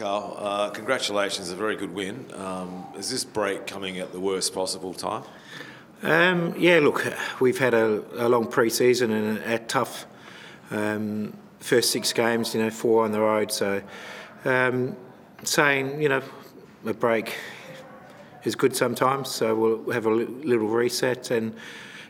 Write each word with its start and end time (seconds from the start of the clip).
Carl. 0.00 0.34
Uh, 0.38 0.70
congratulations, 0.70 1.50
a 1.50 1.54
very 1.54 1.76
good 1.76 1.92
win. 1.92 2.24
Um, 2.32 2.86
is 2.96 3.10
this 3.10 3.22
break 3.22 3.66
coming 3.66 3.98
at 3.98 4.12
the 4.12 4.18
worst 4.18 4.54
possible 4.54 4.94
time? 4.94 5.24
Um, 6.02 6.54
yeah, 6.56 6.78
look, 6.78 7.04
we've 7.38 7.58
had 7.58 7.74
a, 7.74 8.02
a 8.16 8.26
long 8.26 8.46
pre-season 8.46 9.10
and 9.10 9.38
a, 9.38 9.56
a 9.56 9.58
tough 9.58 10.06
um, 10.70 11.36
first 11.58 11.90
six 11.90 12.14
games. 12.14 12.54
You 12.54 12.62
know, 12.62 12.70
four 12.70 13.04
on 13.04 13.12
the 13.12 13.20
road. 13.20 13.52
So, 13.52 13.82
um, 14.46 14.96
saying 15.42 16.00
you 16.00 16.08
know, 16.08 16.22
a 16.86 16.94
break 16.94 17.36
is 18.44 18.54
good 18.54 18.74
sometimes. 18.74 19.28
So 19.28 19.54
we'll 19.54 19.90
have 19.90 20.06
a 20.06 20.10
little 20.10 20.68
reset 20.68 21.30
and 21.30 21.54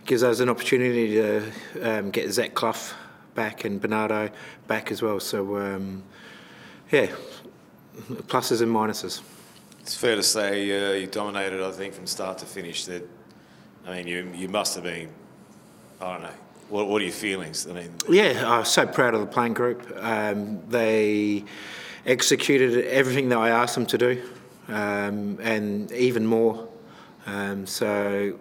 gives 0.07 0.23
us 0.23 0.39
an 0.39 0.49
opportunity 0.49 1.15
to 1.15 1.53
um, 1.83 2.11
get 2.13 2.31
Zach 2.31 2.55
Clough 2.55 2.95
back 3.35 3.65
and 3.65 3.81
Bernardo 3.81 4.31
back 4.69 4.93
as 4.93 5.03
well. 5.03 5.19
So, 5.19 5.57
um, 5.57 6.05
yeah, 6.93 7.09
pluses 8.29 8.63
and 8.63 8.73
minuses. 8.75 9.23
It's 9.81 9.95
fair 9.95 10.17
to 10.17 10.23
say 10.23 10.93
uh, 10.93 10.93
you 10.93 11.07
dominated, 11.07 11.63
I 11.63 11.71
think, 11.71 11.95
from 11.95 12.07
start 12.07 12.39
to 12.39 12.47
finish. 12.47 12.85
That 12.85 13.07
I 13.87 13.97
mean, 13.97 14.07
you 14.07 14.33
you 14.35 14.49
must 14.49 14.75
have 14.75 14.85
been. 14.85 15.09
I 16.01 16.13
don't 16.13 16.23
know. 16.23 16.35
What, 16.69 16.87
what 16.87 17.03
are 17.03 17.05
your 17.05 17.13
feelings? 17.13 17.67
I 17.67 17.73
mean, 17.73 17.91
yeah, 18.09 18.45
I'm 18.47 18.65
so 18.65 18.87
proud 18.87 19.15
of 19.15 19.21
the 19.21 19.27
playing 19.27 19.55
group. 19.55 19.93
Um, 19.97 20.63
they 20.69 21.45
executed 22.07 22.87
everything 22.87 23.29
that 23.31 23.39
I 23.39 23.51
asked 23.51 23.75
them 23.75 23.87
to 23.87 23.99
do, 23.99 24.23
um, 24.69 25.39
and 25.43 25.91
even 25.93 26.25
more. 26.27 26.69
Um, 27.27 27.67
so, 27.67 28.39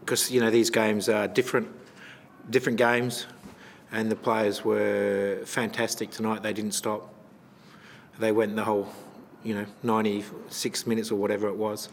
because 0.00 0.30
you 0.30 0.40
know 0.40 0.50
these 0.50 0.70
games 0.70 1.08
are 1.08 1.26
different, 1.26 1.68
different 2.50 2.78
games, 2.78 3.26
and 3.90 4.10
the 4.10 4.16
players 4.16 4.64
were 4.64 5.40
fantastic 5.44 6.10
tonight. 6.10 6.42
They 6.42 6.52
didn't 6.52 6.72
stop. 6.72 7.12
They 8.18 8.32
went 8.32 8.56
the 8.56 8.64
whole, 8.64 8.88
you 9.42 9.54
know, 9.54 9.66
96 9.82 10.86
minutes 10.86 11.10
or 11.10 11.16
whatever 11.16 11.48
it 11.48 11.56
was. 11.56 11.88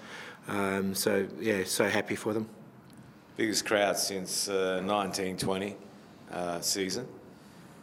Um, 0.47 0.95
so 0.95 1.27
yeah, 1.39 1.63
so 1.65 1.87
happy 1.87 2.15
for 2.15 2.33
them 2.33 2.49
biggest 3.39 3.65
crowd 3.65 3.97
since 3.97 4.49
uh, 4.49 4.81
1920 4.85 5.73
uh, 6.29 6.59
season, 6.59 7.07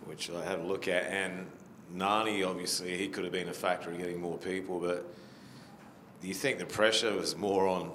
which 0.05 0.31
I 0.31 0.45
had 0.45 0.59
a 0.59 0.62
look 0.62 0.87
at. 0.87 1.05
And 1.05 1.47
Nani, 1.95 2.43
obviously, 2.43 2.95
he 2.98 3.09
could 3.09 3.25
have 3.25 3.33
been 3.33 3.48
a 3.48 3.55
factor 3.55 3.91
in 3.91 3.97
getting 3.97 4.20
more 4.20 4.37
people, 4.37 4.78
but 4.78 5.06
do 6.21 6.28
you 6.28 6.34
think 6.34 6.59
the 6.59 6.67
pressure 6.67 7.15
was 7.15 7.37
more 7.37 7.67
on 7.67 7.91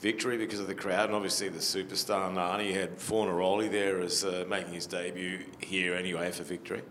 victory 0.00 0.36
because 0.36 0.58
of 0.58 0.66
the 0.66 0.74
crowd? 0.74 1.04
And 1.04 1.14
obviously, 1.14 1.50
the 1.50 1.60
superstar 1.60 2.34
Nani 2.34 2.72
had 2.72 2.98
Fornaroli 2.98 3.70
there 3.70 4.00
as 4.00 4.24
uh, 4.24 4.44
making 4.48 4.74
his 4.74 4.86
debut 4.86 5.44
here 5.60 5.94
anyway 5.94 6.32
for 6.32 6.42
victory. 6.42 6.82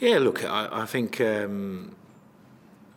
Yeah, 0.00 0.16
look, 0.16 0.46
I, 0.46 0.66
I 0.72 0.86
think 0.86 1.20
um, 1.20 1.94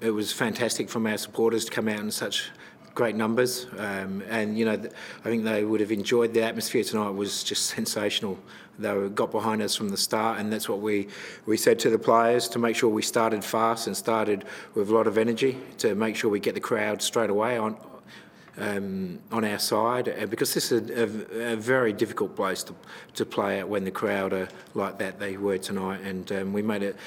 it 0.02 0.12
was 0.12 0.32
fantastic 0.32 0.90
from 0.90 1.06
our 1.08 1.18
supporters 1.18 1.66
to 1.66 1.72
come 1.72 1.88
out 1.88 2.00
in 2.00 2.12
such 2.12 2.52
great 2.96 3.16
numbers, 3.16 3.68
um, 3.78 4.24
and 4.30 4.58
you 4.58 4.66
know, 4.66 4.74
I 4.74 5.24
think 5.24 5.44
they 5.44 5.64
would 5.64 5.80
have 5.80 5.92
enjoyed 5.92 6.34
the 6.34 6.44
atmosphere 6.44 6.84
tonight. 6.84 7.10
It 7.10 7.16
was 7.16 7.44
just 7.44 7.66
sensational. 7.68 8.38
They 8.78 9.10
got 9.10 9.32
behind 9.32 9.62
us 9.62 9.76
from 9.76 9.90
the 9.90 9.98
start, 9.98 10.40
and 10.40 10.52
that's 10.52 10.70
what 10.70 10.80
we 10.80 11.08
we 11.46 11.58
said 11.58 11.80
to 11.80 11.90
the 11.90 12.00
players 12.00 12.48
to 12.50 12.60
make 12.60 12.76
sure 12.76 12.90
we 12.90 13.02
started 13.02 13.44
fast 13.44 13.88
and 13.88 13.96
started 13.96 14.46
with 14.74 14.90
a 14.90 14.94
lot 14.94 15.08
of 15.08 15.18
energy 15.18 15.58
to 15.80 15.96
make 15.96 16.16
sure 16.16 16.30
we 16.30 16.40
get 16.40 16.56
the 16.56 16.62
crowd 16.62 17.02
straight 17.02 17.30
away 17.30 17.58
on. 17.58 17.78
Um, 18.58 19.20
on 19.32 19.46
our 19.46 19.60
side, 19.60 20.10
uh, 20.10 20.26
because 20.26 20.54
this 20.54 20.74
is 20.74 20.90
a, 20.90 21.04
a, 21.04 21.54
a, 21.54 21.56
very 21.56 21.94
difficult 21.94 22.36
place 22.36 22.62
to, 22.64 22.76
to 23.14 23.26
play 23.26 23.60
at 23.60 23.70
when 23.70 23.86
the 23.86 23.92
crowd 23.92 24.34
are 24.34 24.50
like 24.74 24.98
that 24.98 25.18
they 25.18 25.38
were 25.38 25.58
tonight, 25.58 26.02
and 26.02 26.30
um, 26.34 26.52
we 26.52 26.62
made 26.62 26.84
it 26.84 26.98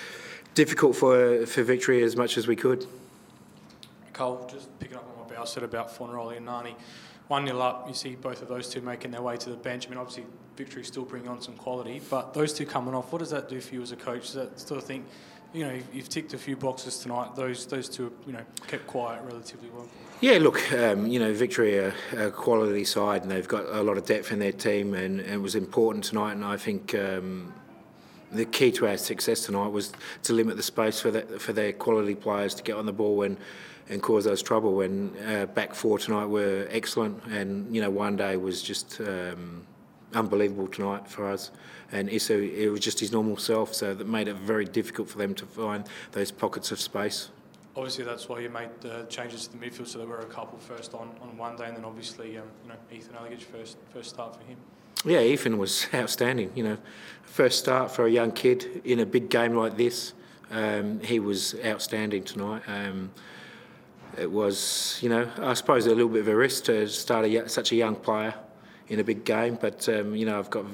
difficult 0.55 0.97
for 0.97 1.47
for 1.47 1.62
victory 1.62 2.03
as 2.03 2.17
much 2.17 2.36
as 2.36 2.47
we 2.47 2.56
could. 2.56 2.86
Cole, 4.12 4.47
just 4.50 4.69
picking 4.78 4.97
up 4.97 5.12
I 5.42 5.45
said 5.45 5.64
about 5.64 5.95
Fornaroli 5.95 6.36
and 6.36 6.47
Nani. 6.47 6.77
1 7.28 7.47
0 7.47 7.58
up, 7.58 7.89
you 7.89 7.95
see 7.95 8.14
both 8.14 8.42
of 8.42 8.48
those 8.48 8.69
two 8.69 8.80
making 8.80 9.11
their 9.11 9.23
way 9.23 9.36
to 9.36 9.50
the 9.50 9.56
bench. 9.56 9.86
I 9.86 9.91
mean, 9.91 9.98
obviously, 9.98 10.25
victory 10.56 10.84
still 10.84 11.05
bringing 11.05 11.29
on 11.29 11.41
some 11.41 11.55
quality, 11.55 12.01
but 12.11 12.35
those 12.35 12.52
two 12.52 12.67
coming 12.67 12.95
off, 12.95 13.12
what 13.12 13.18
does 13.18 13.30
that 13.30 13.48
do 13.48 13.61
for 13.61 13.74
you 13.74 13.83
as 13.83 13.92
a 13.92 13.96
coach? 13.96 14.23
Does 14.23 14.35
that 14.35 14.61
still 14.61 14.80
think, 14.80 15.07
you 15.52 15.64
know, 15.64 15.79
you've 15.92 16.08
ticked 16.08 16.35
a 16.35 16.39
few 16.39 16.57
boxes 16.57 16.98
tonight, 16.98 17.35
those 17.35 17.67
those 17.67 17.89
two, 17.89 18.12
you 18.27 18.33
know, 18.33 18.42
kept 18.67 18.86
quiet 18.86 19.23
relatively 19.24 19.68
well? 19.70 19.89
Yeah, 20.20 20.39
look, 20.39 20.73
um, 20.73 21.07
you 21.07 21.18
know, 21.18 21.33
Victory 21.33 21.79
are 21.79 21.95
a 22.17 22.30
quality 22.30 22.85
side 22.85 23.23
and 23.23 23.30
they've 23.30 23.48
got 23.48 23.64
a 23.67 23.83
lot 23.83 23.96
of 23.96 24.05
depth 24.05 24.30
in 24.30 24.39
their 24.39 24.52
team, 24.52 24.95
and, 24.95 25.20
and 25.20 25.35
it 25.35 25.41
was 25.41 25.55
important 25.55 26.05
tonight, 26.05 26.33
and 26.33 26.45
I 26.45 26.57
think. 26.57 26.95
Um, 26.95 27.55
the 28.33 28.45
key 28.45 28.73
to 28.73 28.87
our 28.87 28.97
success 28.97 29.45
tonight 29.45 29.69
was 29.69 29.93
to 30.25 30.33
limit 30.33 30.57
the 30.57 30.63
space 30.63 31.01
for 31.01 31.11
the, 31.11 31.23
for 31.39 31.53
their 31.53 31.73
quality 31.73 32.15
players 32.15 32.55
to 32.55 32.63
get 32.63 32.77
on 32.77 32.87
the 32.87 32.93
ball 32.93 33.17
when 33.17 33.37
and 33.89 34.03
cause 34.03 34.27
us 34.27 34.43
trouble. 34.43 34.81
And 34.81 35.17
uh, 35.27 35.47
back 35.47 35.75
four 35.75 35.98
tonight 35.98 36.27
were 36.27 36.67
excellent, 36.71 37.23
and 37.27 37.75
you 37.75 37.81
know 37.81 37.91
Juande 37.91 38.41
was 38.41 38.63
just 38.63 39.01
um, 39.01 39.67
unbelievable 40.15 40.69
tonight 40.69 41.09
for 41.09 41.29
us. 41.29 41.51
And 41.91 42.09
Issa, 42.09 42.41
it 42.41 42.69
was 42.69 42.81
just 42.81 43.01
his 43.01 43.13
normal 43.13 43.37
self, 43.37 43.75
so 43.75 43.95
that 43.95 44.07
made 44.09 44.29
it 44.29 44.37
very 44.37 44.65
difficult 44.65 45.11
for 45.11 45.19
them 45.19 45.35
to 45.35 45.47
find 45.47 45.87
those 46.13 46.31
pockets 46.31 46.73
of 46.73 46.81
space. 46.81 47.29
Obviously, 47.77 48.05
that's 48.05 48.29
why 48.29 48.41
you 48.41 48.51
made 48.51 48.69
the 48.81 49.07
changes 49.09 49.47
to 49.47 49.57
the 49.57 49.67
midfield, 49.67 49.87
so 49.87 49.98
there 49.98 50.07
were 50.07 50.21
a 50.21 50.27
couple 50.27 50.59
first 50.59 50.95
on, 50.95 51.11
on 51.21 51.37
Juande, 51.37 51.67
and 51.67 51.77
then 51.77 51.85
obviously, 51.85 52.39
um, 52.39 52.45
you 52.63 52.71
know, 52.71 52.77
Ethan 52.91 53.15
Alagich 53.17 53.42
first 53.42 53.77
first 53.92 54.11
start 54.11 54.37
for 54.37 54.42
him. 54.45 54.57
Yeah, 55.05 55.20
Ethan 55.20 55.58
was 55.58 55.86
outstanding. 55.95 56.52
You 56.55 56.64
know, 56.64 56.79
first 57.24 57.58
start 57.58 57.90
for 57.90 58.07
a 58.07 58.11
young 58.11 58.33
kid 58.33 58.83
in 58.85 59.01
a 59.01 59.07
big 59.07 59.30
game 59.30 59.55
like 59.55 59.77
this. 59.77 60.14
Um, 60.51 61.01
he 61.01 61.18
was 61.18 61.57
outstanding 61.64 62.24
tonight. 62.24 62.63
Um, 62.67 63.11
it 64.18 64.30
was, 64.30 64.98
you 65.01 65.08
know, 65.08 65.29
I 65.39 65.55
suppose 65.55 65.86
a 65.86 65.91
little 65.91 66.11
bit 66.11 66.20
of 66.20 66.29
a 66.29 66.36
risk 66.36 66.64
to 66.64 66.86
start 66.86 67.24
a, 67.24 67.48
such 67.48 67.73
a 67.73 67.77
young 67.77 67.96
player 67.96 68.35
in 68.89 69.01
a 69.01 69.05
big 69.05 69.24
game. 69.24 69.58
But 69.61 69.89
um, 69.89 70.14
you 70.14 70.27
know, 70.27 70.39
I've 70.39 70.51
got 70.51 70.67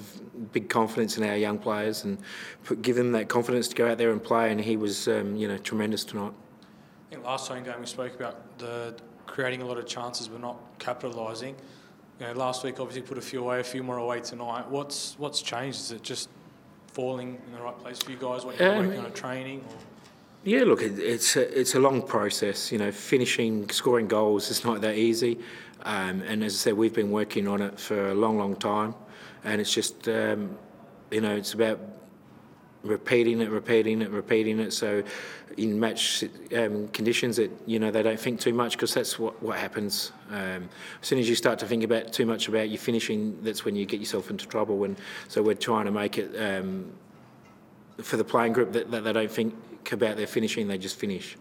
big 0.52 0.68
confidence 0.68 1.16
in 1.16 1.24
our 1.24 1.36
young 1.36 1.58
players 1.58 2.04
and 2.04 2.18
put, 2.64 2.82
give 2.82 2.96
them 2.96 3.12
that 3.12 3.28
confidence 3.28 3.68
to 3.68 3.76
go 3.76 3.90
out 3.90 3.98
there 3.98 4.10
and 4.10 4.22
play. 4.22 4.50
And 4.50 4.60
he 4.60 4.76
was, 4.76 5.08
um, 5.08 5.36
you 5.36 5.48
know, 5.48 5.56
tremendous 5.58 6.04
tonight. 6.04 6.32
I 7.06 7.14
think 7.14 7.24
last 7.24 7.48
home 7.48 7.62
game 7.62 7.80
we 7.80 7.86
spoke 7.86 8.14
about 8.14 8.58
the 8.58 8.94
creating 9.26 9.62
a 9.62 9.66
lot 9.66 9.78
of 9.78 9.86
chances 9.86 10.28
but 10.28 10.40
not 10.40 10.78
capitalising. 10.80 11.54
You 12.20 12.26
know, 12.26 12.32
last 12.32 12.64
week 12.64 12.80
obviously 12.80 13.02
put 13.02 13.16
a 13.16 13.20
few 13.20 13.40
away, 13.40 13.60
a 13.60 13.64
few 13.64 13.82
more 13.82 13.98
away 13.98 14.20
tonight. 14.20 14.68
What's 14.68 15.14
what's 15.18 15.40
changed? 15.40 15.78
Is 15.78 15.92
it 15.92 16.02
just 16.02 16.28
falling 16.88 17.40
in 17.46 17.52
the 17.52 17.62
right 17.62 17.78
place 17.78 17.98
for 17.98 18.10
you 18.10 18.16
guys? 18.16 18.44
What 18.44 18.58
you're 18.58 18.74
um, 18.74 18.86
working 18.86 19.04
on 19.04 19.12
training? 19.12 19.64
Or? 19.68 19.76
Yeah, 20.44 20.64
look, 20.64 20.82
it, 20.82 20.98
it's 20.98 21.36
a, 21.36 21.60
it's 21.60 21.74
a 21.74 21.78
long 21.80 22.02
process. 22.02 22.72
You 22.72 22.78
know, 22.78 22.90
finishing, 22.90 23.68
scoring 23.70 24.08
goals 24.08 24.50
is 24.50 24.64
not 24.64 24.80
that 24.80 24.96
easy. 24.96 25.38
Um, 25.82 26.22
and 26.22 26.42
as 26.42 26.54
I 26.54 26.56
said, 26.56 26.74
we've 26.74 26.94
been 26.94 27.10
working 27.12 27.46
on 27.46 27.62
it 27.62 27.78
for 27.78 28.08
a 28.08 28.14
long, 28.14 28.36
long 28.38 28.56
time. 28.56 28.94
And 29.44 29.60
it's 29.60 29.72
just, 29.72 30.08
um, 30.08 30.56
you 31.10 31.20
know, 31.20 31.34
it's 31.36 31.54
about 31.54 31.78
repeating 32.82 33.40
it, 33.40 33.50
repeating 33.50 34.02
it, 34.02 34.10
repeating 34.10 34.60
it. 34.60 34.72
So 34.72 35.02
in 35.56 35.78
match 35.78 36.24
um, 36.56 36.88
conditions, 36.88 37.36
that 37.36 37.50
you 37.66 37.78
know 37.78 37.90
they 37.90 38.02
don't 38.02 38.18
think 38.18 38.40
too 38.40 38.52
much 38.52 38.72
because 38.72 38.94
that's 38.94 39.18
what 39.18 39.42
what 39.42 39.58
happens. 39.58 40.12
Um, 40.30 40.68
as 41.00 41.08
soon 41.08 41.18
as 41.18 41.28
you 41.28 41.34
start 41.34 41.58
to 41.60 41.66
think 41.66 41.84
about 41.84 42.12
too 42.12 42.26
much 42.26 42.48
about 42.48 42.68
your 42.68 42.78
finishing, 42.78 43.38
that's 43.42 43.64
when 43.64 43.76
you 43.76 43.86
get 43.86 44.00
yourself 44.00 44.30
into 44.30 44.46
trouble. 44.46 44.84
And 44.84 44.96
so 45.28 45.42
we're 45.42 45.54
trying 45.54 45.86
to 45.86 45.92
make 45.92 46.18
it 46.18 46.34
um, 46.40 46.92
for 48.02 48.16
the 48.16 48.24
playing 48.24 48.52
group 48.52 48.72
that, 48.72 48.90
that 48.90 49.04
they 49.04 49.12
don't 49.12 49.30
think 49.30 49.54
about 49.92 50.16
their 50.16 50.26
finishing, 50.26 50.68
they 50.68 50.78
just 50.78 50.98
finish. 50.98 51.36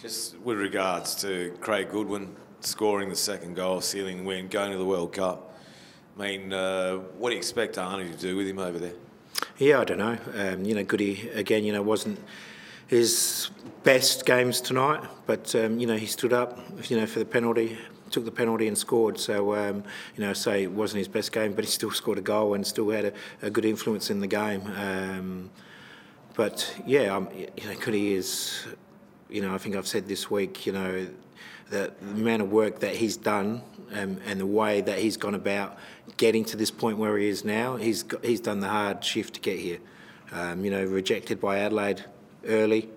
Just 0.00 0.38
with 0.40 0.58
regards 0.58 1.14
to 1.16 1.56
Craig 1.60 1.90
Goodwin 1.90 2.34
scoring 2.60 3.08
the 3.08 3.16
second 3.16 3.54
goal, 3.54 3.80
sealing 3.80 4.18
the 4.18 4.24
win, 4.24 4.48
going 4.48 4.72
to 4.72 4.78
the 4.78 4.84
World 4.84 5.12
Cup. 5.12 5.54
I 6.18 6.22
mean, 6.22 6.52
uh, 6.52 6.96
what 7.18 7.30
do 7.30 7.34
you 7.34 7.38
expect 7.38 7.76
Arnie 7.76 8.10
to 8.10 8.16
do 8.18 8.36
with 8.36 8.46
him 8.46 8.58
over 8.58 8.78
there? 8.78 8.94
Yeah, 9.58 9.80
I 9.80 9.84
don't 9.84 9.98
know. 9.98 10.18
Um, 10.34 10.64
you 10.64 10.74
know, 10.74 10.82
Goody 10.82 11.30
again. 11.30 11.62
You 11.62 11.72
know, 11.72 11.82
wasn't 11.82 12.18
his 12.88 13.50
best 13.84 14.26
games 14.26 14.60
tonight, 14.60 15.08
but 15.26 15.54
um, 15.54 15.78
you 15.78 15.86
know 15.86 15.96
he 15.96 16.06
stood 16.06 16.32
up. 16.32 16.58
You 16.90 16.98
know, 16.98 17.06
for 17.06 17.20
the 17.20 17.24
penalty, 17.24 17.78
took 18.10 18.24
the 18.24 18.32
penalty 18.32 18.66
and 18.66 18.76
scored. 18.76 19.18
So 19.18 19.54
um, 19.54 19.84
you 20.16 20.24
know, 20.24 20.30
I 20.30 20.32
say 20.32 20.64
it 20.64 20.72
wasn't 20.72 20.98
his 20.98 21.08
best 21.08 21.30
game, 21.30 21.52
but 21.52 21.64
he 21.64 21.70
still 21.70 21.92
scored 21.92 22.18
a 22.18 22.20
goal 22.22 22.54
and 22.54 22.66
still 22.66 22.90
had 22.90 23.04
a, 23.04 23.12
a 23.42 23.50
good 23.50 23.64
influence 23.64 24.10
in 24.10 24.18
the 24.18 24.26
game. 24.26 24.62
Um, 24.76 25.50
but 26.34 26.74
yeah, 26.84 27.20
you 27.56 27.64
know, 27.64 27.74
Goody 27.78 28.14
is, 28.14 28.66
you 29.28 29.40
know, 29.40 29.54
I 29.54 29.58
think 29.58 29.76
I've 29.76 29.86
said 29.86 30.08
this 30.08 30.28
week, 30.28 30.66
you 30.66 30.72
know, 30.72 31.06
the 31.70 31.92
amount 32.02 32.42
of 32.42 32.52
work 32.52 32.80
that 32.80 32.96
he's 32.96 33.16
done 33.16 33.62
um, 33.92 34.18
and 34.26 34.40
the 34.40 34.46
way 34.46 34.80
that 34.80 34.98
he's 34.98 35.16
gone 35.16 35.34
about 35.34 35.78
getting 36.16 36.44
to 36.44 36.56
this 36.56 36.70
point 36.70 36.98
where 36.98 37.16
he 37.18 37.28
is 37.28 37.44
now, 37.44 37.76
he's 37.76 38.02
got, 38.02 38.24
he's 38.24 38.40
done 38.40 38.60
the 38.60 38.68
hard 38.68 39.04
shift 39.04 39.34
to 39.34 39.40
get 39.40 39.58
here. 39.58 39.78
Um, 40.32 40.64
you 40.64 40.70
know, 40.70 40.84
rejected 40.84 41.40
by 41.40 41.58
Adelaide 41.58 42.04
early. 42.46 42.88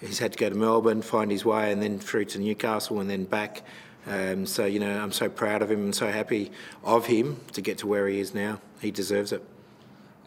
He's 0.00 0.18
had 0.18 0.32
to 0.32 0.38
go 0.38 0.48
to 0.48 0.54
Melbourne, 0.54 1.02
find 1.02 1.30
his 1.30 1.44
way, 1.44 1.70
and 1.70 1.80
then 1.80 1.98
through 1.98 2.24
to 2.26 2.38
Newcastle, 2.38 3.00
and 3.00 3.08
then 3.08 3.24
back. 3.24 3.62
Um, 4.06 4.46
so 4.46 4.66
you 4.66 4.80
know, 4.80 5.00
I'm 5.00 5.12
so 5.12 5.28
proud 5.28 5.62
of 5.62 5.70
him 5.70 5.84
and 5.84 5.94
so 5.94 6.10
happy 6.10 6.50
of 6.82 7.06
him 7.06 7.40
to 7.52 7.60
get 7.60 7.78
to 7.78 7.86
where 7.86 8.08
he 8.08 8.18
is 8.18 8.34
now. 8.34 8.60
He 8.80 8.90
deserves 8.90 9.32
it. 9.32 9.44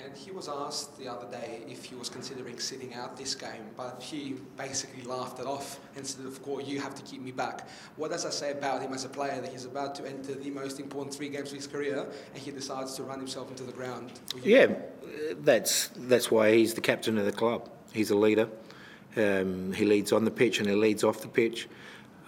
And 0.06 0.16
he 0.16 0.30
was 0.30 0.48
asked 0.48 1.00
the 1.00 1.08
other 1.08 1.26
day 1.32 1.62
if 1.68 1.86
he 1.86 1.96
was 1.96 2.10
considering 2.10 2.60
sitting 2.60 2.94
out 2.94 3.18
this 3.18 3.34
game, 3.34 3.66
but 3.76 4.02
he 4.02 4.36
basically 4.56 5.02
laughed 5.02 5.40
it 5.40 5.48
off 5.48 5.80
and 5.96 6.06
said, 6.06 6.26
Of 6.28 6.44
course, 6.44 6.68
you 6.68 6.80
have 6.80 6.94
to 6.96 7.02
keep 7.02 7.22
me 7.22 7.32
back. 7.32 7.68
What 7.96 8.12
does 8.12 8.24
that 8.24 8.34
say 8.34 8.52
about 8.52 8.84
him 8.84 8.94
as 8.94 9.04
a 9.04 9.10
player 9.10 9.42
that 9.42 9.52
he's 9.52 9.66
about 9.66 9.96
to 9.96 10.06
enter 10.06 10.36
the 10.36 10.52
most 10.52 10.80
important 10.80 11.16
three 11.16 11.30
games 11.30 11.50
of 11.50 11.56
his 11.56 11.66
career 11.66 12.06
and 12.34 12.44
he 12.44 12.52
decides 12.52 12.94
to 12.96 13.04
run 13.04 13.18
himself 13.18 13.50
into 13.50 13.64
the 13.64 13.72
ground? 13.72 14.12
Yeah, 14.44 14.76
that's 15.42 15.90
that's 15.96 16.30
why 16.30 16.54
he's 16.54 16.76
the 16.76 16.82
captain 16.82 17.18
of 17.18 17.26
the 17.26 17.32
club. 17.32 17.68
He's 17.92 18.12
a 18.12 18.18
leader. 18.18 18.48
Um, 19.18 19.74
he 19.74 19.86
leads 19.86 20.12
on 20.12 20.24
the 20.24 20.32
pitch 20.32 20.60
and 20.60 20.70
he 20.70 20.76
leads 20.76 21.04
off 21.04 21.22
the 21.22 21.30
pitch. 21.30 21.68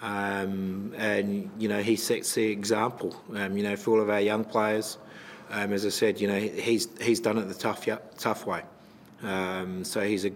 Um, 0.01 0.93
and 0.97 1.51
you 1.59 1.67
know 1.67 1.83
he 1.83 1.95
sets 1.95 2.33
the 2.33 2.49
example. 2.49 3.15
Um, 3.35 3.55
you 3.55 3.61
know 3.61 3.75
for 3.75 3.91
all 3.91 4.01
of 4.01 4.09
our 4.09 4.21
young 4.21 4.45
players. 4.45 4.97
Um, 5.49 5.73
as 5.73 5.85
I 5.85 5.89
said, 5.89 6.19
you 6.19 6.27
know 6.27 6.39
he's 6.39 6.87
he's 7.01 7.19
done 7.19 7.37
it 7.37 7.45
the 7.45 7.53
tough 7.53 7.87
tough 8.17 8.45
way. 8.45 8.63
Um, 9.23 9.83
so 9.83 10.01
he's 10.01 10.25
a, 10.25 10.31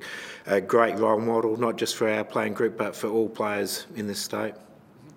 a 0.48 0.60
great 0.60 0.98
role 0.98 1.20
model, 1.20 1.58
not 1.58 1.78
just 1.78 1.96
for 1.96 2.10
our 2.10 2.24
playing 2.24 2.54
group, 2.54 2.78
but 2.78 2.96
for 2.96 3.08
all 3.10 3.30
players 3.30 3.86
in 3.96 4.08
this 4.08 4.20
state. 4.20 4.56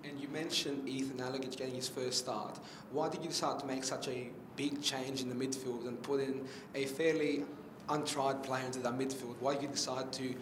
And 0.03 0.19
you 0.19 0.27
mentioned 0.27 0.87
Ethan 0.87 1.17
Alagich 1.17 1.57
getting 1.57 1.75
his 1.75 1.89
first 1.89 2.19
start. 2.19 2.59
Why 2.91 3.09
did 3.09 3.23
you 3.23 3.29
decide 3.29 3.59
to 3.59 3.65
make 3.65 3.83
such 3.83 4.07
a 4.07 4.29
big 4.55 4.81
change 4.81 5.21
in 5.21 5.29
the 5.29 5.35
midfield 5.35 5.87
and 5.87 6.01
put 6.03 6.19
in 6.19 6.45
a 6.75 6.85
fairly 6.85 7.43
untried 7.89 8.43
player 8.43 8.65
into 8.65 8.79
that 8.79 8.97
midfield? 8.97 9.35
Why 9.39 9.53
did 9.53 9.63
you 9.63 9.69
decide 9.69 10.11
to 10.13 10.35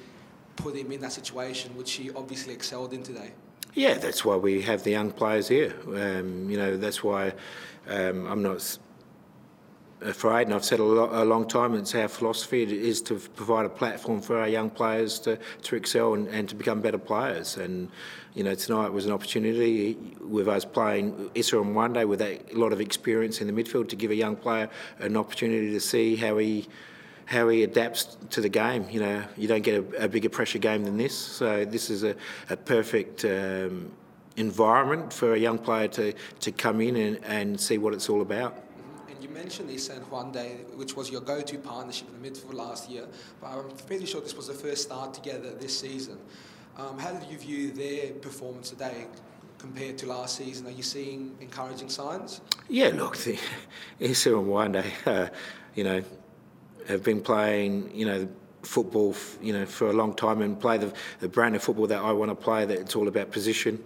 put 0.55 0.75
him 0.75 0.91
in 0.91 1.01
that 1.01 1.13
situation, 1.13 1.75
which 1.77 1.93
he 1.93 2.11
obviously 2.11 2.53
excelled 2.53 2.93
in 2.93 3.03
today? 3.03 3.31
Yeah, 3.73 3.95
that's 3.95 4.23
why 4.23 4.35
we 4.35 4.61
have 4.61 4.83
the 4.83 4.91
young 4.91 5.11
players 5.11 5.47
here. 5.47 5.73
Um, 5.87 6.49
you 6.49 6.57
know, 6.57 6.77
that's 6.77 7.03
why 7.03 7.33
um, 7.87 8.27
I'm 8.27 8.43
not 8.43 8.77
afraid, 10.03 10.47
and 10.47 10.53
I've 10.53 10.65
said 10.65 10.79
a, 10.79 10.83
lo- 10.83 11.09
a 11.11 11.25
long 11.25 11.47
time, 11.47 11.73
it's 11.73 11.95
our 11.95 12.07
philosophy 12.07 12.63
it 12.63 12.71
is 12.71 13.01
to 13.03 13.15
provide 13.15 13.65
a 13.65 13.69
platform 13.69 14.21
for 14.21 14.39
our 14.39 14.47
young 14.47 14.69
players 14.69 15.19
to, 15.19 15.37
to 15.63 15.75
excel 15.75 16.13
and, 16.13 16.27
and 16.27 16.47
to 16.49 16.55
become 16.55 16.81
better 16.81 16.97
players. 16.97 17.57
And, 17.57 17.89
you 18.33 18.43
know, 18.43 18.55
tonight 18.55 18.89
was 18.89 19.05
an 19.05 19.11
opportunity 19.11 19.97
with 20.21 20.47
us 20.47 20.65
playing 20.65 21.31
Issa 21.35 21.59
and 21.59 21.75
Juande 21.75 22.07
with 22.07 22.21
a 22.21 22.39
lot 22.53 22.73
of 22.73 22.81
experience 22.81 23.41
in 23.41 23.47
the 23.47 23.63
midfield 23.63 23.89
to 23.89 23.95
give 23.95 24.11
a 24.11 24.15
young 24.15 24.35
player 24.35 24.69
an 24.99 25.17
opportunity 25.17 25.71
to 25.71 25.79
see 25.79 26.15
how 26.15 26.37
he 26.37 26.67
how 27.25 27.47
he 27.47 27.63
adapts 27.63 28.17
to 28.29 28.41
the 28.41 28.49
game. 28.49 28.85
You 28.89 28.99
know, 28.99 29.23
you 29.37 29.47
don't 29.47 29.61
get 29.61 29.75
a, 29.75 30.05
a 30.05 30.07
bigger 30.09 30.29
pressure 30.29 30.59
game 30.59 30.83
than 30.83 30.97
this. 30.97 31.17
So 31.17 31.63
this 31.63 31.89
is 31.89 32.03
a, 32.03 32.15
a 32.49 32.57
perfect 32.57 33.23
um, 33.23 33.91
environment 34.35 35.13
for 35.13 35.33
a 35.33 35.39
young 35.39 35.57
player 35.57 35.87
to, 35.87 36.13
to 36.41 36.51
come 36.51 36.81
in 36.81 36.95
and, 36.95 37.23
and 37.23 37.59
see 37.59 37.77
what 37.77 37.93
it's 37.93 38.09
all 38.09 38.21
about. 38.21 38.61
You 39.23 39.29
mentioned 39.29 39.69
and 39.69 40.05
Juande, 40.11 40.75
which 40.75 40.97
was 40.97 41.09
your 41.09 41.21
go-to 41.21 41.57
partnership 41.57 42.09
in 42.13 42.21
the 42.21 42.29
midfield 42.29 42.55
last 42.55 42.89
year. 42.89 43.05
But 43.39 43.51
I'm 43.51 43.69
pretty 43.87 44.05
sure 44.05 44.19
this 44.19 44.35
was 44.35 44.47
the 44.47 44.53
first 44.53 44.83
start 44.83 45.13
together 45.13 45.51
this 45.51 45.79
season. 45.79 46.17
Um, 46.77 46.99
how 46.99 47.13
did 47.13 47.29
you 47.31 47.37
view 47.37 47.71
their 47.71 48.11
performance 48.15 48.71
today 48.71 49.07
compared 49.59 49.97
to 49.99 50.07
last 50.07 50.35
season? 50.35 50.67
Are 50.67 50.71
you 50.71 50.83
seeing 50.83 51.37
encouraging 51.39 51.87
signs? 51.87 52.41
Yeah, 52.67 52.89
look, 52.89 53.15
the, 53.15 53.39
Issa 54.01 54.37
and 54.37 54.83
uh, 55.05 55.29
you 55.73 55.85
know, 55.85 56.03
have 56.89 57.03
been 57.03 57.21
playing, 57.21 57.95
you 57.95 58.05
know, 58.05 58.27
football, 58.63 59.15
you 59.41 59.53
know, 59.53 59.65
for 59.65 59.89
a 59.89 59.93
long 59.93 60.15
time 60.15 60.41
and 60.41 60.59
play 60.59 60.77
the, 60.77 60.91
the 61.21 61.29
brand 61.29 61.55
of 61.55 61.63
football 61.63 61.87
that 61.87 62.01
I 62.01 62.11
want 62.11 62.29
to 62.29 62.35
play. 62.35 62.65
That 62.65 62.77
it's 62.77 62.95
all 62.97 63.07
about 63.07 63.31
position, 63.31 63.81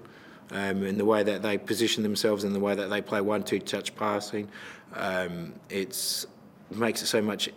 um, 0.52 0.84
and 0.84 1.00
the 1.00 1.06
way 1.06 1.24
that 1.24 1.42
they 1.42 1.58
position 1.58 2.04
themselves 2.04 2.44
and 2.44 2.56
the 2.56 2.60
way 2.60 2.76
that 2.76 2.90
they 2.90 3.02
play 3.02 3.22
one-two 3.22 3.60
touch 3.60 3.96
passing. 3.96 4.50
Um, 4.94 5.54
it's 5.70 6.26
makes 6.72 7.02
it 7.02 7.08
so 7.08 7.22
much. 7.22 7.50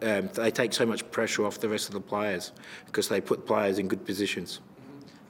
Um, 0.00 0.30
they 0.34 0.50
take 0.52 0.72
so 0.72 0.86
much 0.86 1.08
pressure 1.10 1.44
off 1.44 1.58
the 1.58 1.68
rest 1.68 1.88
of 1.88 1.94
the 1.94 2.00
players 2.00 2.52
because 2.86 3.08
they 3.08 3.20
put 3.20 3.46
players 3.46 3.78
in 3.80 3.88
good 3.88 4.04
positions. 4.04 4.60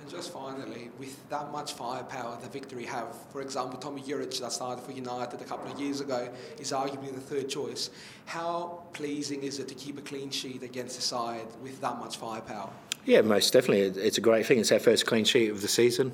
And 0.00 0.10
just 0.10 0.30
finally, 0.30 0.90
with 0.98 1.26
that 1.30 1.50
much 1.52 1.72
firepower 1.72 2.36
that 2.40 2.52
Victory 2.52 2.84
have, 2.84 3.16
for 3.32 3.40
example, 3.40 3.78
Tomi 3.78 4.02
Juric 4.02 4.38
that 4.40 4.52
started 4.52 4.84
for 4.84 4.92
United 4.92 5.40
a 5.40 5.44
couple 5.44 5.72
of 5.72 5.80
years 5.80 6.02
ago 6.02 6.28
is 6.58 6.72
arguably 6.72 7.14
the 7.14 7.20
third 7.20 7.48
choice. 7.48 7.88
How 8.26 8.82
pleasing 8.92 9.42
is 9.42 9.58
it 9.58 9.68
to 9.68 9.74
keep 9.74 9.98
a 9.98 10.02
clean 10.02 10.30
sheet 10.30 10.62
against 10.62 10.98
a 10.98 11.02
side 11.02 11.46
with 11.62 11.80
that 11.80 11.98
much 11.98 12.18
firepower? 12.18 12.68
Yeah, 13.06 13.22
most 13.22 13.54
definitely. 13.54 14.02
It's 14.02 14.18
a 14.18 14.20
great 14.20 14.44
thing. 14.44 14.58
It's 14.58 14.70
our 14.70 14.78
first 14.78 15.06
clean 15.06 15.24
sheet 15.24 15.50
of 15.50 15.62
the 15.62 15.68
season, 15.68 16.12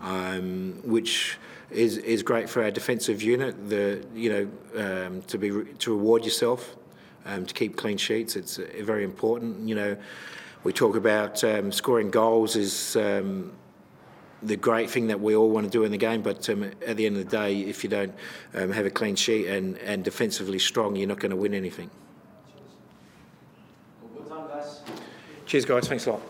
um, 0.00 0.80
which 0.84 1.38
is 1.70 1.98
is 1.98 2.22
great 2.22 2.48
for 2.48 2.62
our 2.62 2.70
defensive 2.70 3.22
unit. 3.22 3.68
The 3.68 4.04
you 4.14 4.30
know 4.74 5.06
um, 5.06 5.22
to 5.22 5.38
be 5.38 5.50
to 5.50 5.96
reward 5.96 6.24
yourself, 6.24 6.76
um, 7.24 7.46
to 7.46 7.54
keep 7.54 7.76
clean 7.76 7.96
sheets. 7.96 8.36
It's 8.36 8.58
uh, 8.58 8.66
very 8.82 9.04
important. 9.04 9.68
You 9.68 9.74
know, 9.74 9.96
we 10.64 10.72
talk 10.72 10.96
about 10.96 11.42
um, 11.44 11.72
scoring 11.72 12.10
goals 12.10 12.56
is. 12.56 12.96
Um, 12.96 13.52
the 14.42 14.56
great 14.56 14.90
thing 14.90 15.06
that 15.06 15.18
we 15.18 15.34
all 15.34 15.48
want 15.48 15.64
to 15.64 15.70
do 15.70 15.82
in 15.84 15.90
the 15.90 15.96
game, 15.96 16.20
but 16.20 16.48
um, 16.50 16.70
at 16.86 16.96
the 16.98 17.06
end 17.06 17.16
of 17.16 17.24
the 17.24 17.36
day, 17.36 17.60
if 17.60 17.82
you 17.82 17.88
don't 17.90 18.14
um, 18.54 18.70
have 18.70 18.84
a 18.84 18.90
clean 18.90 19.16
sheet 19.16 19.46
and, 19.46 19.78
and 19.78 20.04
defensively 20.04 20.58
strong, 20.58 20.94
you're 20.94 21.08
not 21.08 21.18
going 21.18 21.30
to 21.30 21.36
win 21.36 21.54
anything. 21.54 21.90
Cheers, 25.46 25.64
guys. 25.64 25.88
Thanks 25.88 26.06
a 26.06 26.12
lot. 26.12 26.22